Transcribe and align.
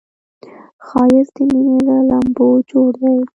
ښایست 0.87 1.33
د 1.35 1.37
مینې 1.53 1.79
له 1.87 1.97
لمبو 2.09 2.47
جوړ 2.69 2.91
دی 3.01 3.17